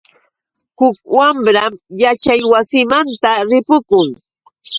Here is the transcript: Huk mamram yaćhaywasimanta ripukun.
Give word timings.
Huk 0.77 0.95
mamram 1.17 1.73
yaćhaywasimanta 2.01 3.31
ripukun. 3.49 4.09